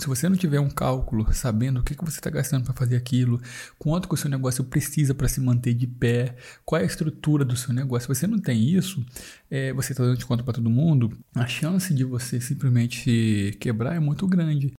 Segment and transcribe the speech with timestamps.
[0.00, 2.96] Se você não tiver um cálculo sabendo o que, que você está gastando para fazer
[2.96, 3.38] aquilo,
[3.78, 7.44] quanto que o seu negócio precisa para se manter de pé, qual é a estrutura
[7.44, 9.04] do seu negócio, se você não tem isso,
[9.50, 13.94] é, você está dando de conta para todo mundo, a chance de você simplesmente quebrar
[13.94, 14.72] é muito grande.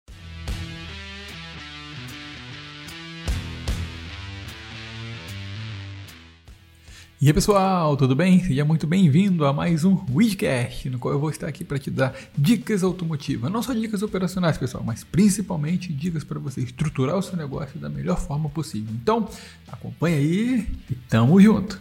[7.24, 8.44] E aí pessoal, tudo bem?
[8.44, 11.92] Seja muito bem-vindo a mais um Widcast, no qual eu vou estar aqui para te
[11.92, 13.52] dar dicas automotivas.
[13.52, 17.90] Não só dicas operacionais, pessoal, mas principalmente dicas para você estruturar o seu negócio da
[17.90, 18.92] melhor forma possível.
[19.00, 19.30] Então,
[19.68, 21.80] acompanha aí e tamo junto!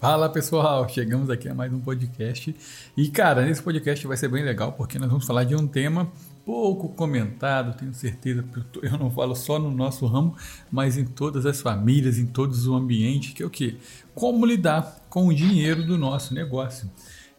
[0.00, 2.54] Fala pessoal, chegamos aqui a mais um podcast.
[2.96, 6.12] E cara, nesse podcast vai ser bem legal porque nós vamos falar de um tema
[6.44, 8.44] pouco comentado, tenho certeza,
[8.82, 10.36] eu não falo só no nosso ramo,
[10.70, 13.78] mas em todas as famílias, em todos os ambientes, que é o que?
[14.14, 16.90] Como lidar com o dinheiro do nosso negócio.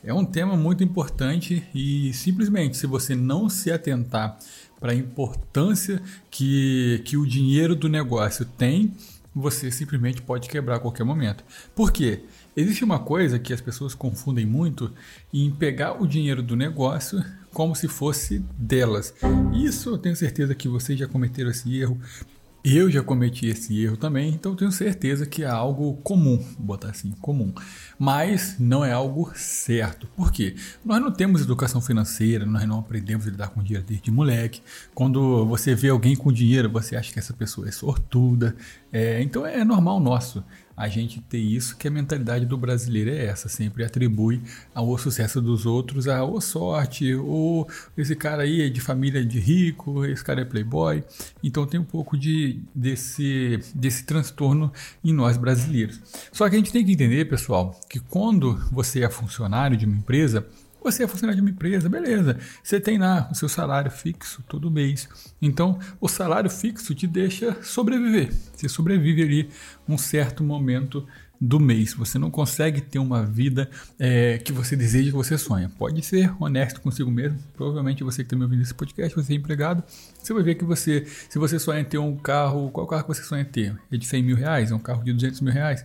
[0.04, 4.38] É um tema muito importante e simplesmente se você não se atentar
[4.80, 8.94] para a importância que, que o dinheiro do negócio tem,
[9.34, 11.44] você simplesmente pode quebrar a qualquer momento.
[11.75, 12.22] Por quê?
[12.56, 14.92] Existe uma coisa que as pessoas confundem muito
[15.34, 17.22] em pegar o dinheiro do negócio
[17.56, 19.14] como se fosse delas.
[19.53, 21.97] Isso eu tenho certeza que vocês já cometeram esse erro.
[22.66, 26.89] Eu já cometi esse erro também, então tenho certeza que é algo comum, vou botar
[26.89, 27.53] assim, comum.
[27.97, 30.08] Mas não é algo certo.
[30.17, 30.56] Por quê?
[30.84, 34.62] Nós não temos educação financeira, nós não aprendemos a lidar com dinheiro desde moleque.
[34.94, 38.53] Quando você vê alguém com dinheiro, você acha que essa pessoa é sortuda.
[38.92, 40.44] É, então é normal nosso
[40.76, 44.42] a gente ter isso, que a mentalidade do brasileiro é essa, sempre atribui
[44.73, 49.40] ao sucesso dos outros a ou sorte, ou esse cara aí é de família de
[49.40, 51.03] rico, esse cara é playboy.
[51.42, 54.72] Então tem um pouco de desse, desse transtorno
[55.03, 56.02] em nós brasileiros.
[56.31, 59.96] Só que a gente tem que entender, pessoal, que quando você é funcionário de uma
[59.96, 60.46] empresa,
[60.86, 62.38] você é funcionário de uma empresa, beleza.
[62.64, 65.09] Você tem lá o seu salário fixo todo mês.
[65.41, 68.31] Então, o salário fixo te deixa sobreviver.
[68.53, 69.50] Você sobrevive ali
[69.90, 71.06] um certo momento
[71.41, 71.96] do mês.
[71.96, 75.72] Você não consegue ter uma vida é, que você deseja, que você sonha.
[75.75, 77.40] Pode ser honesto consigo mesmo.
[77.56, 79.84] Provavelmente você que está me ouvindo nesse podcast, você é empregado.
[80.22, 83.07] Você vai ver que você, se você sonha em ter um carro, qual carro que
[83.07, 83.75] você sonha em ter?
[83.91, 84.69] É de 100 mil reais?
[84.69, 85.84] É um carro de 200 mil reais?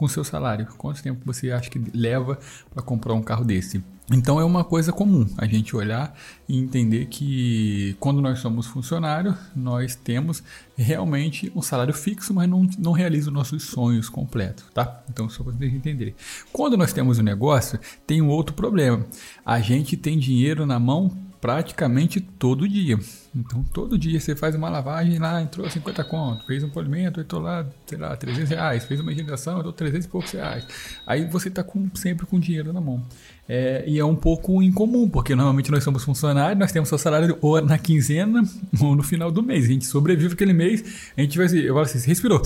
[0.00, 0.66] Com o seu salário.
[0.78, 2.38] Quanto tempo você acha que leva
[2.72, 3.84] para comprar um carro desse?
[4.10, 6.18] Então é uma coisa comum a gente olhar
[6.48, 10.42] e entender que quando nós somos funcionários, nós temos
[10.74, 15.02] realmente um salário fixo, mas não, não realiza os nossos sonhos completos, tá?
[15.10, 16.14] Então só para vocês entenderem.
[16.50, 19.04] Quando nós temos um negócio, tem um outro problema.
[19.44, 22.98] A gente tem dinheiro na mão praticamente todo dia.
[23.34, 27.40] Então, todo dia você faz uma lavagem lá, entrou 50 conto, fez um polimento, entrou
[27.40, 30.66] lá, sei lá, 300 reais, fez uma higienização, entrou 300 e poucos reais.
[31.06, 33.02] Aí você está com, sempre com dinheiro na mão.
[33.48, 37.38] É, e é um pouco incomum, porque normalmente nós somos funcionários, nós temos seu salário
[37.40, 38.42] ou na quinzena
[38.80, 39.64] ou no final do mês.
[39.64, 42.42] A gente sobrevive aquele mês, a gente vai assim, eu falo assim, respirou,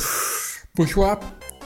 [0.75, 1.19] puxou o ar,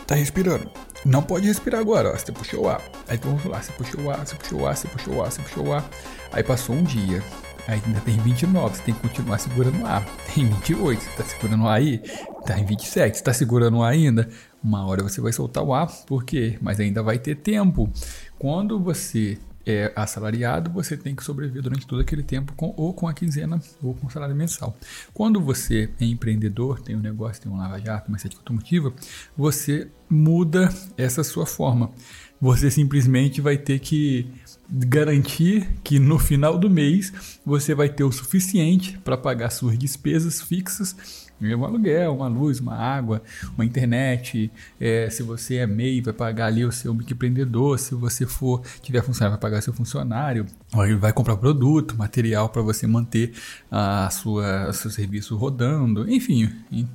[0.06, 0.70] tá respirando.
[1.04, 2.82] Não pode respirar agora, ó, você puxou o ar.
[3.06, 5.22] Aí então, vamos lá, você puxou o ar, você puxou o ar, você puxou o
[5.22, 5.90] ar, você puxou o ar.
[6.32, 7.22] Aí passou um dia,
[7.66, 10.04] aí ainda tem 29, você tem que continuar segurando o ar.
[10.34, 11.98] Tem 28, você tá segurando o ar aí?
[12.44, 14.28] Tá em 27, você tá segurando o ar ainda?
[14.62, 16.58] Uma hora você vai soltar o ar, por quê?
[16.60, 17.90] Mas ainda vai ter tempo.
[18.38, 23.06] Quando você é assalariado, você tem que sobreviver durante todo aquele tempo com, ou com
[23.06, 24.76] a quinzena ou com o salário mensal.
[25.12, 28.92] Quando você é empreendedor, tem um negócio, tem um lava-jato, uma sede automotiva,
[29.36, 31.90] você muda essa sua forma.
[32.40, 34.30] Você simplesmente vai ter que
[34.70, 40.40] garantir que no final do mês você vai ter o suficiente para pagar suas despesas
[40.40, 43.22] fixas um aluguel, uma luz, uma água,
[43.54, 44.50] uma internet.
[44.80, 47.78] É, se você é MEI, vai pagar ali o seu microempreendedor.
[47.78, 50.46] Se você for tiver funcionário, vai pagar seu funcionário.
[50.74, 53.32] Ele vai comprar produto, material para você manter
[53.70, 56.10] a sua seu serviço rodando.
[56.10, 56.50] Enfim,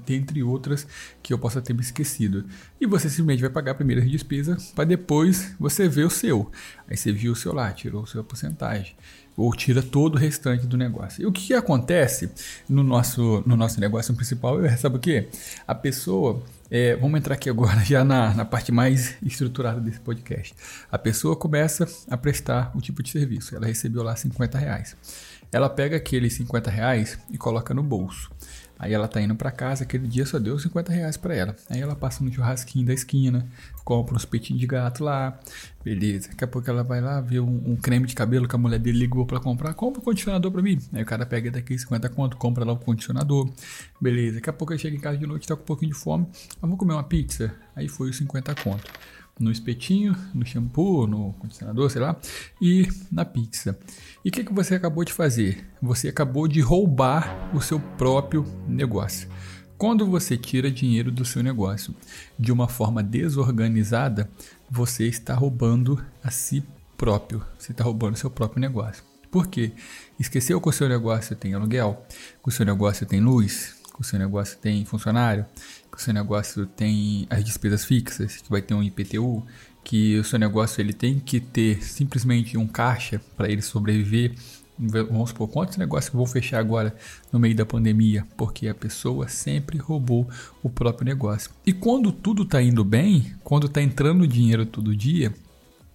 [0.08, 0.86] entre outras
[1.22, 2.46] que eu possa ter me esquecido.
[2.80, 6.52] E você simplesmente vai pagar a primeira despesa para depois você ver o seu.
[6.88, 8.96] Aí você viu o seu lá, tirou a sua porcentagem
[9.36, 11.22] ou tira todo o restante do negócio.
[11.22, 12.30] E o que, acontece
[12.70, 14.58] no nosso, no nosso negócio principal?
[14.78, 15.28] Sabe o que?
[15.68, 20.56] A pessoa, é, vamos entrar aqui agora já na, na parte mais estruturada desse podcast.
[20.92, 23.56] A pessoa começa a prestar o tipo de serviço.
[23.56, 24.96] Ela recebeu lá 50 reais.
[25.52, 28.32] Ela pega aqueles 50 reais e coloca no bolso.
[28.84, 31.56] Aí ela tá indo para casa, aquele dia só deu 50 reais para ela.
[31.70, 33.48] Aí ela passa no churrasquinho da esquina,
[33.86, 35.40] compra uns peitinhos de gato lá,
[35.82, 36.28] beleza.
[36.28, 38.80] Daqui a pouco ela vai lá ver um, um creme de cabelo que a mulher
[38.80, 40.78] dele ligou para comprar, compra um condicionador para mim.
[40.92, 43.50] Aí o cara pega daqui 50 conto, compra lá o condicionador,
[44.02, 44.36] beleza.
[44.36, 46.28] Daqui a pouco ele chega em casa de noite, tá com um pouquinho de fome,
[46.60, 47.56] vamos comer uma pizza.
[47.74, 48.92] Aí foi os 50 conto.
[49.40, 52.16] No espetinho, no shampoo, no condicionador, sei lá,
[52.62, 53.78] e na pizza.
[54.24, 55.68] E o que, que você acabou de fazer?
[55.82, 59.28] Você acabou de roubar o seu próprio negócio.
[59.78, 61.94] Quando você tira dinheiro do seu negócio
[62.40, 64.30] de uma forma desorganizada,
[64.70, 66.64] você está roubando a si
[66.96, 67.44] próprio.
[67.58, 69.04] Você está roubando o seu próprio negócio.
[69.30, 69.72] Por quê?
[70.20, 72.06] Esqueceu que o seu negócio tem aluguel,
[72.42, 75.46] que o seu negócio tem luz, que o seu negócio tem funcionário,
[75.92, 79.46] que o seu negócio tem as despesas fixas, que vai ter um IPTU,
[79.84, 84.34] que o seu negócio ele tem que ter simplesmente um caixa para ele sobreviver.
[84.78, 86.96] Vamos supor, quantos negócios vão fechar agora
[87.32, 88.26] no meio da pandemia?
[88.36, 90.28] Porque a pessoa sempre roubou
[90.64, 91.52] o próprio negócio.
[91.66, 95.32] E quando tudo está indo bem, quando está entrando dinheiro todo dia,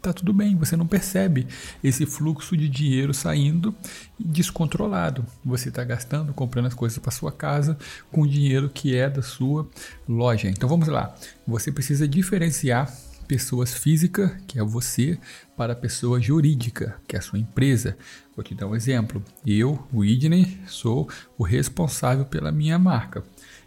[0.00, 1.46] tá tudo bem, você não percebe
[1.82, 3.74] esse fluxo de dinheiro saindo
[4.18, 5.24] descontrolado.
[5.44, 7.76] Você está gastando, comprando as coisas para sua casa
[8.10, 9.68] com dinheiro que é da sua
[10.08, 10.48] loja.
[10.48, 11.14] Então vamos lá,
[11.46, 12.92] você precisa diferenciar
[13.28, 15.18] pessoas físicas, que é você,
[15.54, 17.96] para pessoa jurídica, que é a sua empresa.
[18.34, 19.22] Vou te dar um exemplo.
[19.46, 23.22] Eu, o Idney, sou o responsável pela minha marca.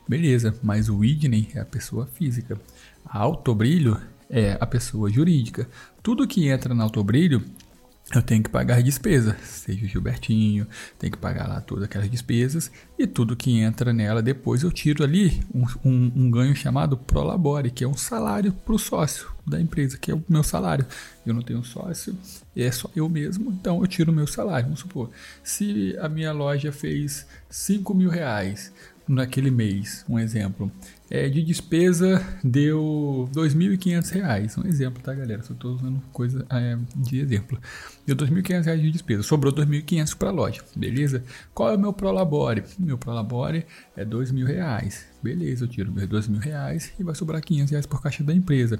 [0.07, 2.60] Beleza, mas o Idney é a pessoa física.
[3.06, 5.69] A Autobrilho é a pessoa jurídica.
[6.03, 7.44] Tudo que entra na Autobrilho
[8.13, 10.68] eu tenho que pagar despesa, seja o Gilbertinho,
[11.00, 12.69] tem que pagar lá todas aquelas despesas
[13.00, 17.71] e tudo que entra nela depois eu tiro ali um, um, um ganho chamado Prolabore,
[17.71, 20.86] que é um salário para o sócio da empresa, que é o meu salário.
[21.25, 22.18] Eu não tenho sócio,
[22.53, 24.65] é só eu mesmo, então eu tiro o meu salário.
[24.65, 25.09] Vamos supor,
[25.42, 28.74] se a minha loja fez 5 mil reais,
[29.07, 30.71] naquele mês, um exemplo.
[31.13, 35.44] É, de despesa deu R$ 2.500, um exemplo, tá galera?
[35.44, 37.60] Só estou usando coisa é, de exemplo.
[38.08, 41.22] Deu R$ 2.500 de despesa, sobrou R$ 2.500 para a loja, beleza?
[41.54, 42.63] Qual é o meu Prolabore?
[42.80, 43.66] Meu Prolabore
[43.98, 48.24] é R$ 2.000, beleza, eu tiro R$ 2.000 e vai sobrar 500 reais por caixa
[48.24, 48.80] da empresa.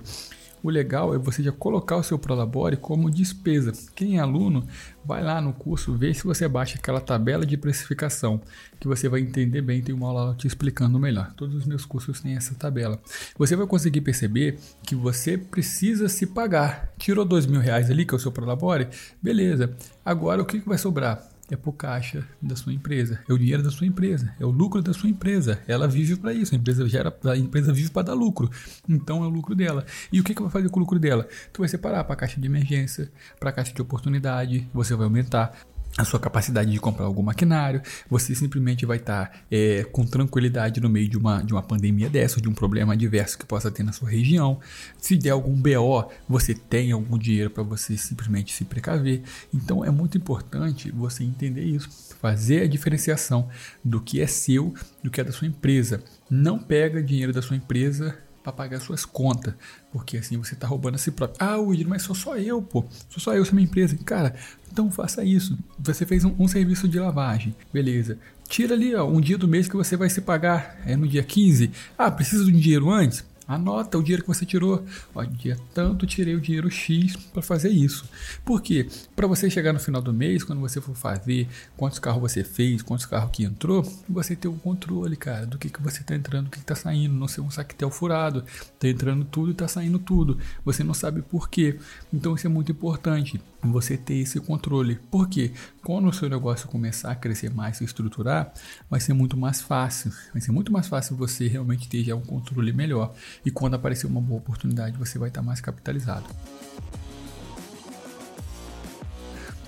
[0.63, 3.72] O legal é você já colocar o seu Prolabore como despesa.
[3.96, 4.66] Quem é aluno,
[5.04, 8.40] vai lá no curso, vê se você baixa aquela tabela de precificação,
[8.80, 11.34] que você vai entender bem, tem uma aula te explicando melhor.
[11.36, 13.00] Todos os meus cursos têm essa tabela.
[13.38, 16.94] Você vai conseguir perceber que você precisa se pagar.
[16.98, 18.88] Tirou dois mil reais ali, que é o seu Prolabore,
[19.22, 19.75] beleza.
[20.06, 21.31] Agora o que vai sobrar?
[21.51, 24.81] É por caixa da sua empresa, é o dinheiro da sua empresa, é o lucro
[24.81, 25.59] da sua empresa.
[25.68, 28.50] Ela vive para isso, a empresa gera, a empresa vive para dar lucro.
[28.88, 29.86] Então é o lucro dela.
[30.12, 31.27] E o que, que vai fazer com o lucro dela?
[31.51, 35.03] Tu vai separar para a caixa de emergência, para a caixa de oportunidade, você vai
[35.03, 35.59] aumentar
[35.98, 40.80] a sua capacidade de comprar algum maquinário, você simplesmente vai estar tá, é, com tranquilidade
[40.80, 43.84] no meio de uma, de uma pandemia dessa, de um problema adverso que possa ter
[43.84, 44.60] na sua região.
[44.98, 49.22] Se der algum BO, você tem algum dinheiro para você simplesmente se precaver.
[49.54, 51.90] Então é muito importante você entender isso,
[52.22, 53.50] fazer a diferenciação
[53.84, 54.74] do que é seu,
[55.04, 56.04] do que é da sua empresa.
[56.30, 59.54] Não pega dinheiro da sua empresa para pagar suas contas,
[59.92, 61.38] porque assim você está roubando a si próprio.
[61.40, 63.98] Ah, William, mas sou só eu, pô, sou só eu, sou minha empresa.
[64.04, 64.36] Cara,
[64.72, 65.58] então faça isso.
[65.80, 68.18] Você fez um, um serviço de lavagem, beleza.
[68.48, 71.24] Tira ali ó, um dia do mês que você vai se pagar, é no dia
[71.24, 71.72] 15.
[71.98, 73.24] Ah, precisa de um dinheiro antes?
[73.48, 74.86] Anota o dinheiro que você tirou.
[75.14, 78.06] Ó, dia tanto tirei o dinheiro X para fazer isso.
[78.46, 78.88] Por quê?
[79.16, 82.82] Para você chegar no final do mês, quando você for fazer quantos carros você fez,
[82.82, 86.16] quantos carros que entrou, você ter o um controle, cara, do que, que você está
[86.16, 87.14] entrando, do que está saindo.
[87.14, 88.44] Não ser um saquetel furado.
[88.48, 90.38] Está entrando tudo e está saindo tudo.
[90.64, 91.78] Você não sabe por quê.
[92.14, 93.42] Então isso é muito importante.
[93.63, 94.96] Você ter esse controle.
[95.10, 95.52] Por quê?
[95.84, 98.54] Quando o seu negócio começar a crescer mais, se estruturar,
[98.90, 100.12] vai ser muito mais fácil.
[100.33, 103.14] Vai ser muito mais fácil você realmente ter já um controle melhor
[103.45, 106.26] e quando aparecer uma boa oportunidade você vai estar mais capitalizado.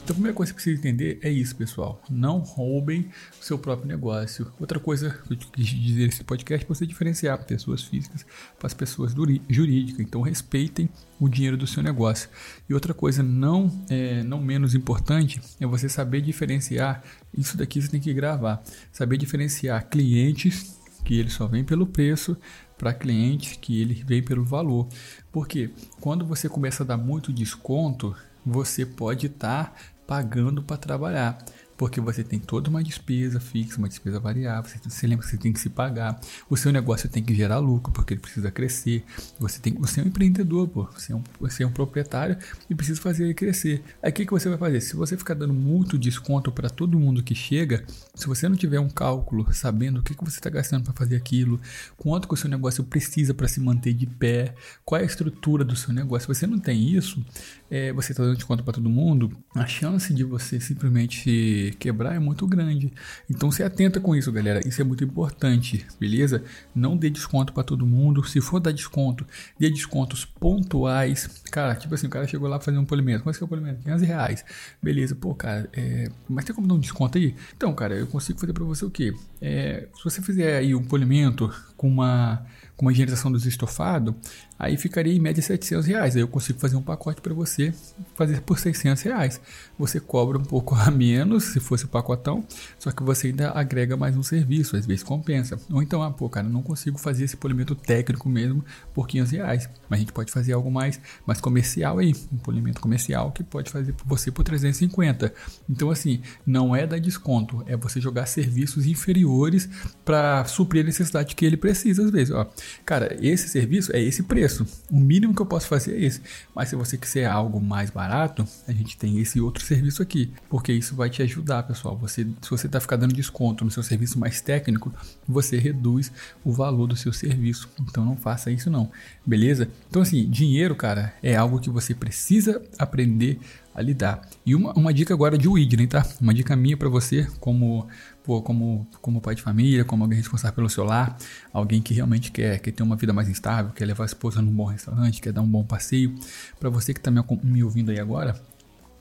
[0.04, 2.02] Então, a primeira coisa que você precisa entender é isso, pessoal.
[2.10, 4.52] Não roubem o seu próprio negócio.
[4.60, 8.26] Outra coisa que eu quis dizer nesse podcast é você diferenciar pessoas físicas
[8.60, 9.14] para as pessoas
[9.50, 10.02] jurídicas.
[10.02, 12.30] Então, respeitem o dinheiro do seu negócio.
[12.70, 17.02] E outra coisa não, é, não menos importante é você saber diferenciar.
[17.34, 18.62] Isso daqui você tem que gravar.
[18.92, 22.36] Saber diferenciar clientes que ele só vem pelo preço
[22.84, 24.90] para clientes que ele vem pelo valor.
[25.32, 25.70] Porque
[26.02, 28.14] quando você começa a dar muito desconto,
[28.46, 29.74] você pode estar tá
[30.06, 31.38] pagando para trabalhar
[31.78, 35.38] porque você tem toda uma despesa fixa, uma despesa variável, você, você, lembra que você
[35.38, 39.04] tem que se pagar, o seu negócio tem que gerar lucro, porque ele precisa crescer,
[39.40, 42.38] você, tem, você é um empreendedor, pô, você, é um, você é um proprietário
[42.70, 43.84] e precisa fazer ele crescer.
[44.02, 44.82] Aí o que, que você vai fazer?
[44.82, 48.80] Se você ficar dando muito desconto para todo mundo que chega, se você não tiver
[48.80, 51.60] um cálculo sabendo o que, que você está gastando para fazer aquilo,
[51.98, 54.54] quanto que o seu negócio precisa para se manter de pé,
[54.86, 57.24] qual é a estrutura do seu negócio, se você não tem isso,
[57.70, 62.20] é, você está dando desconto para todo mundo, a chance de você simplesmente quebrar é
[62.20, 62.92] muito grande.
[63.30, 64.66] Então se atenta com isso, galera.
[64.68, 66.44] Isso é muito importante, beleza?
[66.74, 68.24] Não dê desconto para todo mundo.
[68.24, 69.26] Se for dar desconto,
[69.60, 71.42] dê descontos pontuais.
[71.52, 73.24] Cara, tipo assim, o cara chegou lá fazer um polimento.
[73.24, 73.84] Quanto é que é o polimento?
[73.84, 74.46] 500 reais.
[74.82, 76.10] Beleza, pô, cara, é...
[76.28, 77.36] mas tem como dar um desconto aí?
[77.56, 79.14] Então, cara, eu consigo fazer para você o quê?
[79.42, 79.88] É...
[79.96, 84.16] Se você fizer aí um polimento com uma com uma higienização dos estofados,
[84.64, 86.16] aí ficaria em média 700 reais.
[86.16, 87.74] Aí eu consigo fazer um pacote para você
[88.16, 89.42] fazer por 600 reais.
[89.78, 92.46] Você cobra um pouco a menos se fosse o pacotão,
[92.80, 95.60] só que você ainda agrega mais um serviço, às vezes compensa.
[95.72, 99.70] Ou então, ah, pô, cara, não consigo fazer esse polimento técnico mesmo por 500 reais,
[99.90, 103.72] mas a gente pode fazer algo mais, mais comercial aí, um polimento comercial que pode
[103.72, 105.34] fazer por você por 350.
[105.70, 109.68] Então, assim, não é dar desconto, é você jogar serviços inferiores
[110.06, 112.34] para suprir a necessidade que ele precisa às vezes.
[112.34, 112.48] Ó,
[112.86, 116.22] cara, esse serviço é esse preço, o mínimo que eu posso fazer é esse.
[116.56, 120.74] Mas se você quiser algo mais barato, a gente tem esse outro serviço aqui, porque
[120.74, 121.96] isso vai te ajudar, pessoal.
[121.98, 124.94] Você, se você está ficando dando desconto no seu serviço mais técnico,
[125.28, 126.12] você reduz
[126.44, 127.70] o valor do seu serviço.
[127.82, 128.90] Então não faça isso não,
[129.26, 129.70] beleza?
[129.90, 133.40] Então assim, dinheiro, cara, é algo que você precisa aprender
[133.76, 134.22] a lidar.
[134.46, 136.06] E uma, uma dica agora de Widney, tá?
[136.22, 137.88] Uma dica minha para você, como,
[138.24, 141.18] pô, como, como pai de família, como alguém responsável pelo seu lar,
[141.52, 144.52] alguém que realmente quer, quer ter uma vida mais instável, quer levar a esposa num
[144.52, 146.16] bom restaurante, quer dar um bom passeio.
[146.60, 148.42] Para você que está me, me ouvindo aí agora,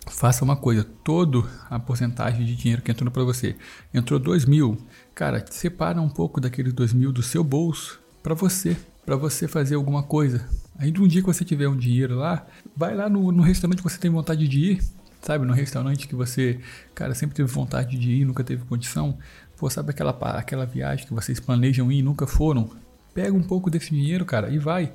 [0.08, 3.56] faça uma coisa, toda a porcentagem de dinheiro que entrou para você,
[3.94, 4.76] entrou dois mil,
[5.14, 9.76] cara, separa um pouco daqueles dois mil do seu bolso para você, para você fazer
[9.76, 10.48] alguma coisa.
[10.76, 13.88] Aí um dia que você tiver um dinheiro lá, vai lá no, no restaurante que
[13.88, 14.82] você tem vontade de ir,
[15.22, 16.60] sabe, no restaurante que você,
[16.94, 19.16] cara, sempre teve vontade de ir, nunca teve condição,
[19.56, 22.70] pô, sabe aquela, aquela viagem que vocês planejam ir e nunca foram?
[23.14, 24.92] Pega um pouco desse dinheiro, cara, e vai.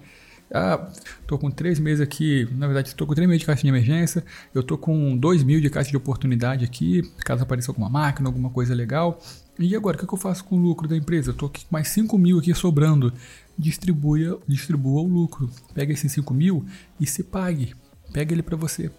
[0.54, 0.90] Ah,
[1.26, 4.24] tô com três meses aqui, na verdade estou com três meses de caixa de emergência,
[4.56, 8.50] eu tô com dois mil de caixa de oportunidade aqui, caso apareça alguma máquina, alguma
[8.50, 9.20] coisa legal.
[9.60, 11.32] E agora, o que, eu faço com o lucro da empresa?
[11.32, 13.12] Eu tô com mais 5 mil aqui sobrando.
[13.58, 15.50] Distribua, distribua o lucro.
[15.74, 16.64] Pega esses 5 mil
[17.00, 17.74] e se pague.
[18.14, 18.92] Pega ele para você.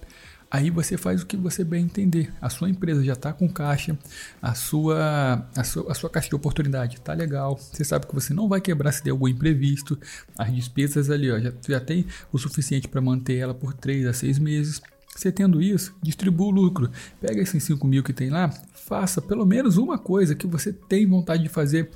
[0.50, 2.32] Aí você faz o que você bem entender.
[2.40, 3.98] A sua empresa já está com caixa,
[4.40, 7.58] a sua, a sua, a sua caixa de oportunidade está legal.
[7.58, 9.98] Você sabe que você não vai quebrar se der algum imprevisto.
[10.38, 14.12] As despesas ali ó, já, já tem o suficiente para manter ela por 3 a
[14.14, 14.80] 6 meses.
[15.14, 16.90] Você tendo isso, distribua o lucro.
[17.20, 21.06] Pega esses 5 mil que tem lá, faça pelo menos uma coisa que você tem
[21.06, 21.90] vontade de fazer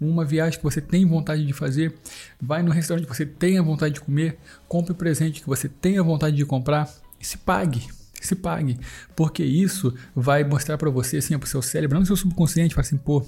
[0.00, 1.92] uma viagem que você tem vontade de fazer,
[2.40, 4.38] vai no restaurante que você tenha vontade de comer,
[4.68, 6.88] compre presente que você tenha vontade de comprar
[7.20, 7.88] e se pague
[8.26, 8.78] se pague,
[9.16, 12.86] porque isso vai mostrar para você, assim, para o seu cérebro, não seu subconsciente, fala
[12.86, 13.24] assim, pô,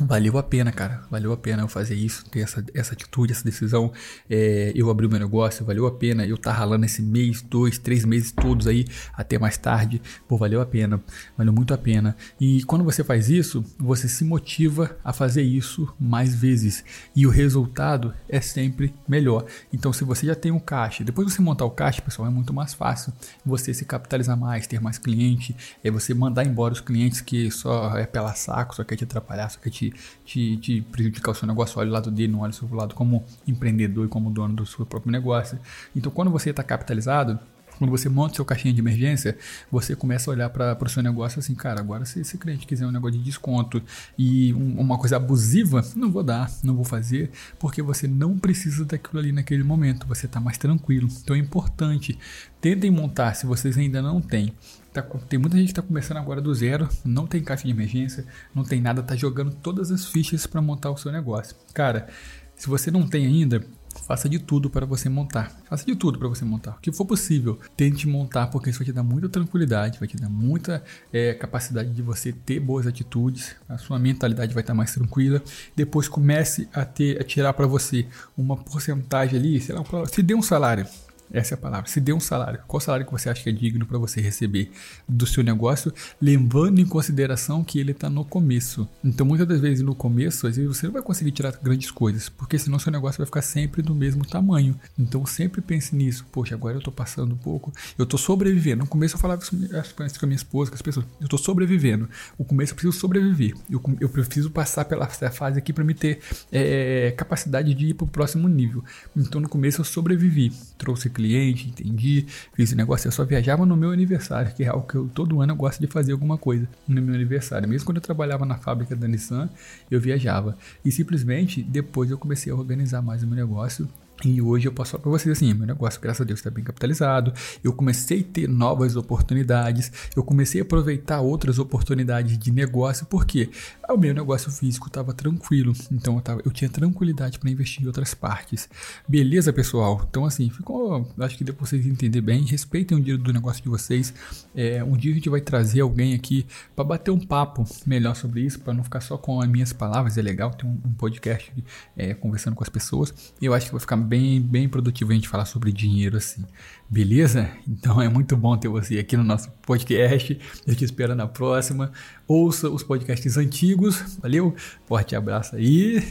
[0.00, 1.02] Valeu a pena, cara.
[1.10, 3.92] Valeu a pena eu fazer isso, ter essa, essa atitude, essa decisão.
[4.28, 6.24] É, eu abrir o meu negócio, valeu a pena.
[6.24, 10.00] Eu estar tá ralando esse mês, dois, três meses todos aí, até mais tarde.
[10.26, 11.02] Pô, valeu a pena.
[11.36, 12.16] Valeu muito a pena.
[12.40, 16.82] E quando você faz isso, você se motiva a fazer isso mais vezes.
[17.14, 19.44] E o resultado é sempre melhor.
[19.70, 22.30] Então, se você já tem um caixa, depois de você montar o caixa, pessoal, é
[22.30, 23.12] muito mais fácil
[23.44, 27.98] você se capitalizar mais, ter mais cliente, é você mandar embora os clientes que só
[27.98, 31.34] é pela saco, só quer te atrapalhar, só quer te te, te, te prejudicar o
[31.34, 34.30] seu negócio, olha o lado dele, não olha o seu lado como empreendedor e como
[34.30, 35.58] dono do seu próprio negócio.
[35.96, 37.38] Então, quando você está capitalizado,
[37.78, 39.36] quando você monta seu caixinha de emergência,
[39.70, 42.86] você começa a olhar para o seu negócio assim, cara, agora se esse cliente quiser
[42.86, 43.82] um negócio de desconto
[44.16, 48.84] e um, uma coisa abusiva, não vou dar, não vou fazer, porque você não precisa
[48.84, 51.08] daquilo ali naquele momento, você está mais tranquilo.
[51.22, 52.16] Então é importante,
[52.60, 54.52] tentem montar, se vocês ainda não têm,
[54.92, 58.26] Tá, tem muita gente que está começando agora do zero, não tem caixa de emergência,
[58.54, 61.56] não tem nada, tá jogando todas as fichas para montar o seu negócio.
[61.72, 62.08] Cara,
[62.54, 63.64] se você não tem ainda,
[64.06, 65.50] faça de tudo para você montar.
[65.68, 66.72] Faça de tudo para você montar.
[66.72, 70.16] O que for possível, tente montar, porque isso vai te dar muita tranquilidade, vai te
[70.16, 70.82] dar muita
[71.12, 75.42] é, capacidade de você ter boas atitudes, a sua mentalidade vai estar mais tranquila.
[75.74, 78.06] Depois comece a ter, a tirar para você
[78.36, 80.86] uma porcentagem ali, sei lá, se dê um salário,
[81.32, 81.88] essa é a palavra.
[81.88, 82.60] Se dê um salário.
[82.66, 84.70] Qual salário que você acha que é digno para você receber
[85.08, 88.88] do seu negócio, levando em consideração que ele está no começo.
[89.02, 92.28] Então, muitas das vezes no começo, às vezes você não vai conseguir tirar grandes coisas,
[92.28, 94.78] porque senão seu negócio vai ficar sempre do mesmo tamanho.
[94.98, 96.26] Então, sempre pense nisso.
[96.30, 98.82] Poxa, agora eu estou passando um pouco, eu estou sobrevivendo.
[98.82, 99.54] No começo eu falava isso
[99.94, 102.08] com a minha esposa, com as pessoas, eu estou sobrevivendo.
[102.38, 103.54] No começo eu preciso sobreviver.
[103.70, 106.20] Eu, eu preciso passar pela fase aqui para me ter
[106.50, 108.84] é, capacidade de ir para o próximo nível.
[109.16, 110.52] Então, no começo eu sobrevivi.
[110.76, 113.06] Trouxe clientes cliente, entendi, fiz o negócio.
[113.06, 115.80] Eu só viajava no meu aniversário, que é algo que eu, todo ano eu gosto
[115.80, 117.68] de fazer alguma coisa no meu aniversário.
[117.68, 119.48] Mesmo quando eu trabalhava na fábrica da Nissan,
[119.90, 120.56] eu viajava.
[120.84, 123.88] E simplesmente depois eu comecei a organizar mais o meu negócio
[124.24, 126.62] E hoje eu posso falar para vocês assim, meu negócio, graças a Deus, está bem
[126.62, 127.32] capitalizado.
[127.62, 133.50] Eu comecei a ter novas oportunidades, eu comecei a aproveitar outras oportunidades de negócio, porque
[133.88, 137.86] o meu negócio físico estava tranquilo, então eu, tava, eu tinha tranquilidade para investir em
[137.86, 138.68] outras partes.
[139.08, 140.06] Beleza, pessoal?
[140.08, 142.44] Então assim, ficou, acho que deu para vocês entenderem bem.
[142.44, 144.14] Respeitem o dia do negócio de vocês.
[144.54, 148.42] É, um dia a gente vai trazer alguém aqui para bater um papo melhor sobre
[148.42, 150.16] isso, para não ficar só com as minhas palavras.
[150.16, 151.52] É legal ter um, um podcast
[151.96, 153.12] é, conversando com as pessoas.
[153.40, 156.44] Eu acho que vai ficar bem, bem produtivo a gente falar sobre dinheiro assim.
[156.88, 157.50] Beleza?
[157.66, 160.38] Então é muito bom ter você aqui no nosso podcast.
[160.66, 161.90] Eu te espero na próxima.
[162.26, 164.18] Ouça os podcasts antigos.
[164.20, 164.54] Valeu?
[164.86, 166.02] Forte abraço aí.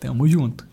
[0.00, 0.66] Tamo junto.